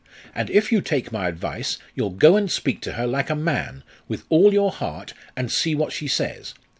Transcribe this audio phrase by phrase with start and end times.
[0.33, 3.83] And if you take my advice, you'll go and speak to her like a man,
[4.07, 6.55] with all your heart, and see what she says.